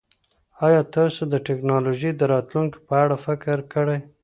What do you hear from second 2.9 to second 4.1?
اړه فکر کړی؟